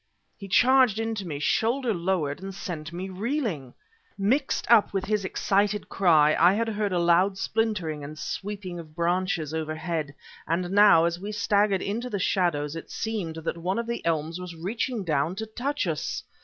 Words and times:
He 0.35 0.47
charged 0.47 0.99
into 0.99 1.27
me, 1.27 1.37
shoulder 1.37 1.93
lowered, 1.93 2.41
and 2.41 2.55
sent 2.55 2.91
me 2.91 3.07
reeling! 3.07 3.75
Mixed 4.17 4.65
up 4.67 4.93
with 4.93 5.05
his 5.05 5.23
excited 5.23 5.89
cry 5.89 6.35
I 6.39 6.55
had 6.55 6.69
heard 6.69 6.91
a 6.91 6.97
loud 6.97 7.37
splintering 7.37 8.03
and 8.03 8.17
sweeping 8.17 8.79
of 8.79 8.95
branches 8.95 9.53
overhead; 9.53 10.15
and 10.47 10.71
now 10.71 11.05
as 11.05 11.19
we 11.19 11.31
staggered 11.31 11.83
into 11.83 12.09
the 12.09 12.17
shadows 12.17 12.75
it 12.75 12.89
seemed 12.89 13.35
that 13.35 13.57
one 13.59 13.77
of 13.77 13.85
the 13.85 14.03
elms 14.03 14.39
was 14.41 14.55
reaching 14.55 15.03
down 15.03 15.35
to 15.35 15.45
touch 15.45 15.85
us! 15.85 16.23